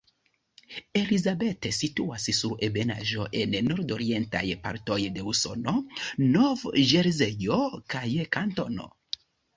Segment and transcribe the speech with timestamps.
[0.99, 5.77] Elizabeth situas sur ebenaĵo en nordorientaj partoj de Usono,
[6.25, 7.61] Nov-Ĵerzejo
[7.97, 8.07] kaj
[8.39, 8.91] kantono.